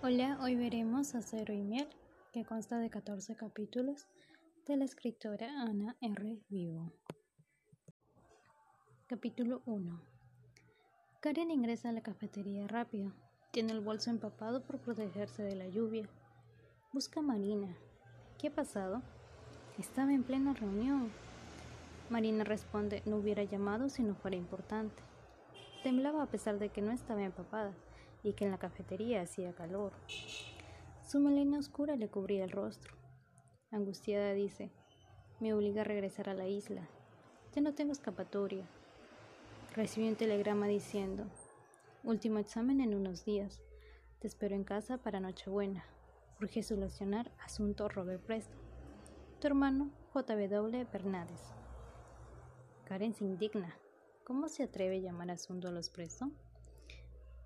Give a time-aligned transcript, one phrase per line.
[0.00, 1.88] Hola, hoy veremos Acero y Miel,
[2.32, 4.06] que consta de 14 capítulos
[4.64, 6.38] de la escritora Ana R.
[6.48, 6.92] Vivo.
[9.08, 10.00] Capítulo 1
[11.18, 13.12] Karen ingresa a la cafetería rápido.
[13.50, 16.08] Tiene el bolso empapado por protegerse de la lluvia.
[16.92, 17.76] Busca a Marina.
[18.38, 19.02] ¿Qué ha pasado?
[19.80, 21.10] Estaba en plena reunión.
[22.08, 25.02] Marina responde, no hubiera llamado si no fuera importante.
[25.82, 27.74] Temblaba a pesar de que no estaba empapada
[28.22, 29.92] y que en la cafetería hacía calor.
[31.06, 32.94] Su melena oscura le cubría el rostro.
[33.70, 34.70] Angustiada dice,
[35.40, 36.88] me obliga a regresar a la isla.
[37.54, 38.66] Ya no tengo escapatoria.
[39.74, 41.24] Recibió un telegrama diciendo,
[42.02, 43.62] último examen en unos días.
[44.18, 45.84] Te espero en casa para Nochebuena.
[46.40, 48.60] Urge solucionar asunto Robert Preston.
[49.40, 50.86] Tu hermano J.W.
[50.92, 51.40] Bernández.
[52.84, 53.76] Karen se indigna.
[54.24, 56.34] ¿Cómo se atreve a llamar asunto a los Preston?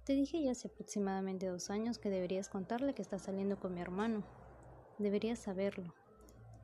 [0.04, 3.80] Te dije ya hace aproximadamente dos años que deberías contarle que estás saliendo con mi
[3.80, 4.24] hermano.
[4.98, 5.94] Deberías saberlo.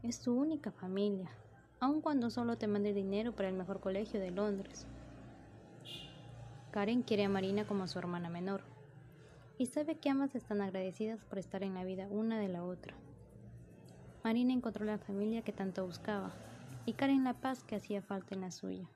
[0.02, 1.30] Es tu única familia,
[1.78, 4.88] aun cuando solo te mande dinero para el mejor colegio de Londres.
[6.72, 8.62] Karen quiere a Marina como su hermana menor
[9.56, 12.94] y sabe que ambas están agradecidas por estar en la vida una de la otra.
[14.24, 16.32] Marina encontró la familia que tanto buscaba
[16.86, 18.88] y Karen la paz que hacía falta en la suya.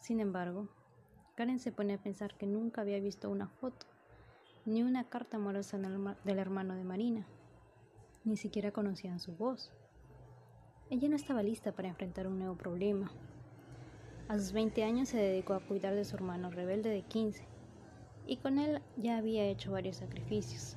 [0.00, 0.68] Sin embargo,
[1.38, 3.86] Karen se pone a pensar que nunca había visto una foto,
[4.64, 7.28] ni una carta amorosa del hermano de Marina.
[8.24, 9.70] Ni siquiera conocían su voz.
[10.90, 13.12] Ella no estaba lista para enfrentar un nuevo problema.
[14.26, 17.46] A sus 20 años se dedicó a cuidar de su hermano rebelde de 15,
[18.26, 20.76] y con él ya había hecho varios sacrificios.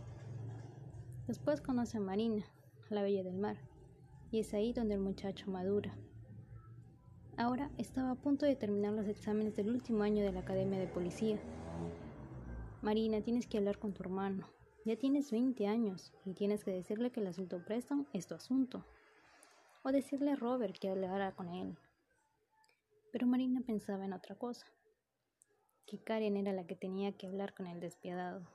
[1.26, 2.46] Después conoce a Marina,
[2.92, 3.58] la bella del mar,
[4.30, 5.98] y es ahí donde el muchacho madura.
[7.42, 10.86] Ahora estaba a punto de terminar los exámenes del último año de la Academia de
[10.86, 11.40] Policía.
[12.84, 14.48] Marina, tienes que hablar con tu hermano.
[14.86, 18.86] Ya tienes 20 años y tienes que decirle que el asunto Preston es tu asunto.
[19.82, 21.80] O decirle a Robert que hablara con él.
[23.12, 24.68] Pero Marina pensaba en otra cosa.
[25.88, 28.46] Que Karen era la que tenía que hablar con el despiadado.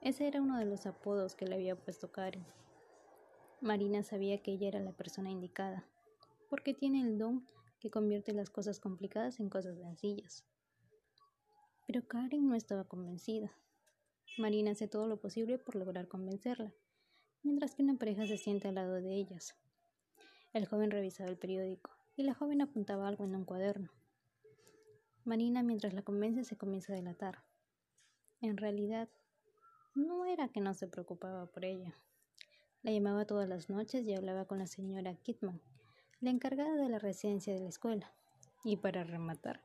[0.00, 2.46] Ese era uno de los apodos que le había puesto Karen.
[3.60, 5.84] Marina sabía que ella era la persona indicada,
[6.48, 7.44] porque tiene el don
[7.80, 10.44] que convierte las cosas complicadas en cosas sencillas.
[11.86, 13.50] Pero Karen no estaba convencida.
[14.38, 16.72] Marina hace todo lo posible por lograr convencerla,
[17.42, 19.56] mientras que una pareja se sienta al lado de ellas.
[20.52, 23.90] El joven revisaba el periódico y la joven apuntaba algo en un cuaderno.
[25.24, 27.44] Marina, mientras la convence, se comienza a delatar.
[28.40, 29.08] En realidad,
[29.94, 31.94] no era que no se preocupaba por ella.
[32.82, 35.60] La llamaba todas las noches y hablaba con la señora Kidman,
[36.20, 38.12] la encargada de la residencia de la escuela.
[38.62, 39.60] Y para rematar,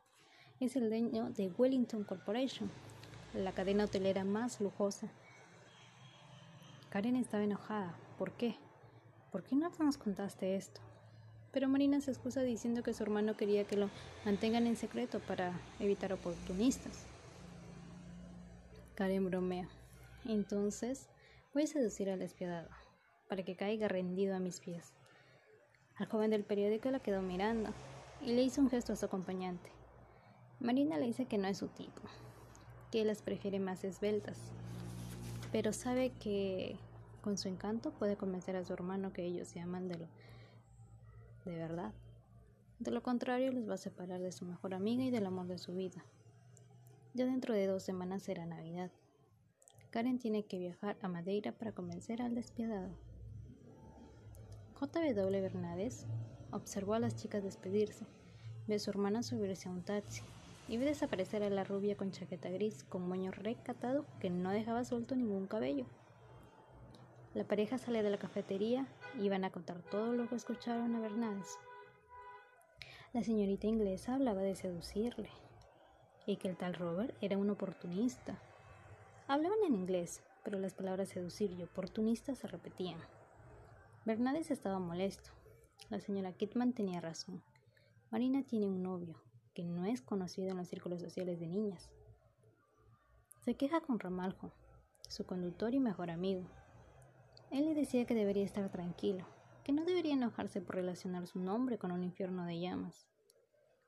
[0.61, 2.71] es el dueño de Wellington Corporation,
[3.33, 5.09] la cadena hotelera más lujosa.
[6.89, 7.93] Karen estaba enojada.
[8.17, 8.55] ¿Por qué?
[9.33, 10.79] ¿Por qué no nos contaste esto?
[11.51, 13.89] Pero Marina se excusa diciendo que su hermano quería que lo
[14.23, 17.05] mantengan en secreto para evitar oportunistas.
[18.95, 19.67] Karen bromea.
[20.23, 21.09] Entonces
[21.53, 22.69] voy a seducir al despiadado
[23.27, 24.93] para que caiga rendido a mis pies.
[25.97, 27.69] Al joven del periódico la quedó mirando
[28.21, 29.69] y le hizo un gesto a su acompañante.
[30.59, 32.01] Marina le dice que no es su tipo,
[32.91, 34.37] que las prefiere más esbeltas,
[35.51, 36.77] pero sabe que
[37.21, 40.07] con su encanto puede convencer a su hermano que ellos se aman de, lo,
[41.45, 41.93] de verdad.
[42.79, 45.57] De lo contrario, les va a separar de su mejor amiga y del amor de
[45.57, 46.05] su vida.
[47.13, 48.91] Ya dentro de dos semanas será Navidad.
[49.91, 52.89] Karen tiene que viajar a Madeira para convencer al despiadado.
[54.79, 55.41] J.W.
[55.41, 56.05] Bernández
[56.51, 58.05] observó a las chicas despedirse,
[58.67, 60.21] ve a su hermana subirse a un taxi
[60.67, 64.83] y ve desaparecer a la rubia con chaqueta gris con moño recatado que no dejaba
[64.83, 65.85] suelto ningún cabello.
[67.33, 68.85] La pareja sale de la cafetería
[69.17, 71.47] y van a contar todo lo que escucharon a Bernández.
[73.13, 75.29] La señorita inglesa hablaba de seducirle
[76.25, 78.39] y que el tal Robert era un oportunista.
[79.27, 82.99] Hablaban en inglés, pero las palabras seducir y oportunista se repetían.
[84.05, 85.31] Bernández estaba molesto.
[85.89, 87.41] La señora Kitman tenía razón.
[88.11, 89.19] Marina tiene un novio,
[89.55, 91.89] que no es conocido en los círculos sociales de niñas.
[93.43, 94.51] Se queja con Ramaljo,
[95.09, 96.43] su conductor y mejor amigo.
[97.49, 99.25] Él le decía que debería estar tranquilo,
[99.63, 103.07] que no debería enojarse por relacionar su nombre con un infierno de llamas.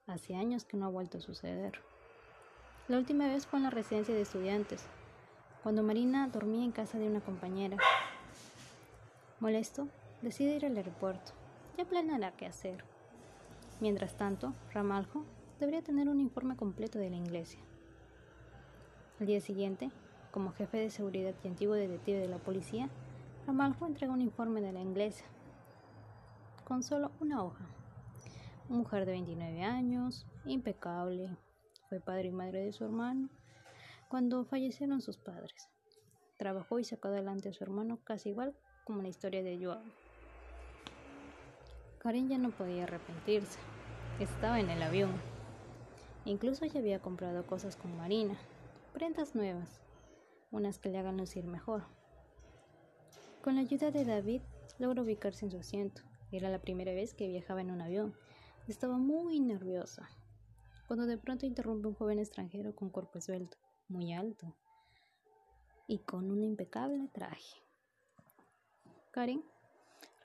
[0.08, 1.74] Hace años que no ha vuelto a suceder.
[2.88, 4.84] La última vez fue en la residencia de estudiantes,
[5.62, 7.78] cuando Marina dormía en casa de una compañera.
[9.40, 9.88] Molesto,
[10.22, 11.34] decide ir al aeropuerto.
[11.78, 12.84] Ya planeará qué hacer.
[13.80, 15.24] Mientras tanto, Ramaljo
[15.60, 17.60] debería tener un informe completo de la iglesia.
[19.20, 19.92] Al día siguiente,
[20.32, 22.90] como jefe de seguridad y antiguo detective de la policía,
[23.46, 25.26] Ramalho entregó un informe de la inglesa
[26.64, 27.66] con solo una hoja.
[28.68, 31.38] Mujer de 29 años, impecable,
[31.88, 33.30] fue padre y madre de su hermano
[34.10, 35.70] cuando fallecieron sus padres.
[36.38, 38.56] Trabajó y sacó adelante a su hermano casi igual
[38.86, 39.82] como la historia de Joao.
[42.08, 43.60] Karen ya no podía arrepentirse.
[44.22, 45.12] Estaba en el avión.
[46.24, 48.38] Incluso ya había comprado cosas con Marina,
[48.94, 49.82] prendas nuevas,
[50.50, 51.84] unas que le hagan lucir mejor.
[53.44, 54.40] Con la ayuda de David,
[54.80, 56.02] logró ubicarse en su asiento.
[56.32, 58.16] Era la primera vez que viajaba en un avión.
[58.70, 60.08] Estaba muy nerviosa.
[60.88, 63.58] Cuando de pronto interrumpe un joven extranjero con cuerpo esbelto,
[63.90, 64.56] muy alto,
[65.88, 67.58] y con un impecable traje.
[69.12, 69.44] Karen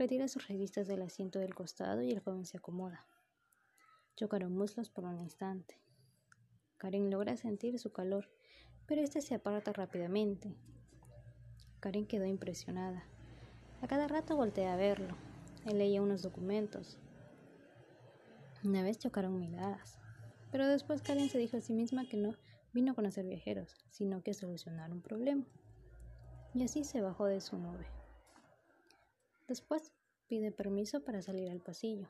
[0.02, 3.06] retira sus revistas del asiento del costado y el joven se acomoda.
[4.16, 5.81] Chocaron muslos por un instante.
[6.76, 8.28] Karen logra sentir su calor,
[8.87, 10.56] pero este se aparta rápidamente.
[11.78, 13.04] Karen quedó impresionada.
[13.81, 15.16] A cada rato voltea a verlo.
[15.66, 16.98] Él leía unos documentos.
[18.64, 20.00] Una vez chocaron miradas,
[20.50, 22.34] pero después Karen se dijo a sí misma que no
[22.72, 25.44] vino a conocer viajeros, sino que a solucionar un problema.
[26.55, 28.01] Y así se bajó de su nube.
[29.52, 29.93] Después
[30.28, 32.08] pide permiso para salir al pasillo.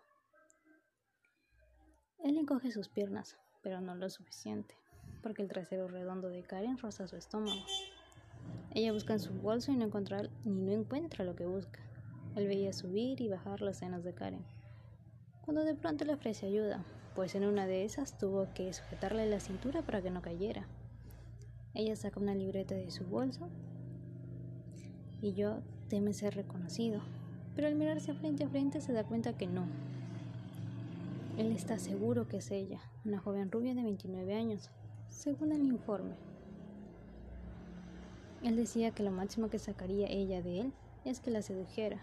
[2.23, 4.77] Él encoge sus piernas, pero no lo suficiente,
[5.25, 7.61] porque el trasero redondo de Karen roza su estómago.
[8.71, 11.81] Ella busca en su bolso y no encuentra, ni no encuentra lo que busca.
[12.37, 14.47] Él veía subir y bajar los senos de Karen.
[15.45, 16.85] Cuando de pronto le ofrece ayuda,
[17.17, 20.69] pues en una de esas tuvo que sujetarle la cintura para que no cayera.
[21.75, 23.49] Ella saca una libreta de su bolso
[25.21, 27.03] y yo teme ser reconocido
[27.55, 29.67] pero al mirarse frente a frente se da cuenta que no.
[31.37, 34.71] Él está seguro que es ella, una joven rubia de 29 años,
[35.09, 36.15] según el informe.
[38.43, 40.73] Él decía que lo máximo que sacaría ella de él
[41.05, 41.99] es que la sedujera.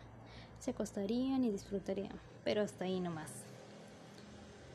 [0.60, 3.32] Se acostarían y disfrutarían, pero hasta ahí nomás.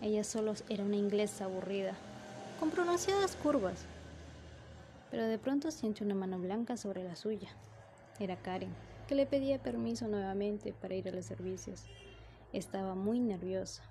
[0.01, 1.95] Ella solo era una inglesa aburrida,
[2.61, 3.85] con pronunciadas curvas.
[5.11, 7.49] Pero de pronto siente una mano blanca sobre la suya.
[8.19, 8.71] Era Karen
[9.07, 11.85] que le pedía permiso nuevamente para ir a los servicios.
[12.53, 13.83] Estaba muy nerviosa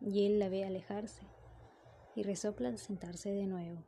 [0.00, 1.22] y él la ve alejarse
[2.14, 3.82] y resopla al sentarse de nuevo.